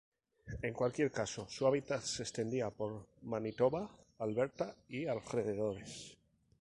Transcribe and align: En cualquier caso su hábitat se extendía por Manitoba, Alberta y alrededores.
En 0.63 0.73
cualquier 0.73 1.11
caso 1.11 1.47
su 1.47 1.67
hábitat 1.67 2.01
se 2.01 2.23
extendía 2.23 2.71
por 2.71 3.05
Manitoba, 3.21 3.87
Alberta 4.17 4.75
y 4.89 5.05
alrededores. 5.05 6.17